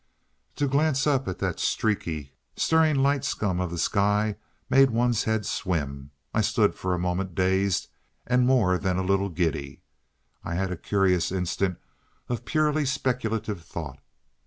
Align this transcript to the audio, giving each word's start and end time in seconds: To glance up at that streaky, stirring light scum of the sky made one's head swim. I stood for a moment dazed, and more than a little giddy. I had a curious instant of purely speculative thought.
To 0.55 0.67
glance 0.67 1.05
up 1.05 1.27
at 1.27 1.37
that 1.37 1.59
streaky, 1.59 2.33
stirring 2.57 2.95
light 2.95 3.23
scum 3.23 3.59
of 3.59 3.69
the 3.69 3.77
sky 3.77 4.35
made 4.67 4.89
one's 4.89 5.25
head 5.25 5.45
swim. 5.45 6.09
I 6.33 6.41
stood 6.41 6.73
for 6.73 6.95
a 6.95 6.97
moment 6.97 7.35
dazed, 7.35 7.87
and 8.25 8.47
more 8.47 8.79
than 8.79 8.97
a 8.97 9.03
little 9.03 9.29
giddy. 9.29 9.83
I 10.43 10.55
had 10.55 10.71
a 10.71 10.75
curious 10.75 11.31
instant 11.31 11.77
of 12.29 12.45
purely 12.45 12.83
speculative 12.83 13.61
thought. 13.63 13.99